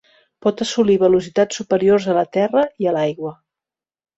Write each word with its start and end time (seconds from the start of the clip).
Pot 0.45 0.61
assolir 0.65 0.95
velocitats 1.03 1.61
superiors 1.61 2.07
a 2.07 2.17
la 2.21 2.25
terra 2.39 2.65
i 2.85 2.91
a 2.91 2.95
l"aigua. 2.95 3.35